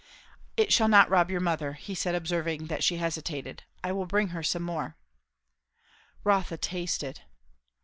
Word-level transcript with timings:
"It 0.57 0.73
shall 0.73 0.87
not 0.87 1.11
rob 1.11 1.29
your 1.29 1.41
mother," 1.41 1.73
he 1.73 1.93
said 1.93 2.15
observing 2.15 2.65
that 2.65 2.83
she 2.83 2.97
hesitated. 2.97 3.65
"I 3.83 3.91
will 3.91 4.07
bring 4.07 4.29
her 4.29 4.41
some 4.41 4.63
more." 4.63 4.97
Rotha 6.23 6.57
tasted. 6.57 7.21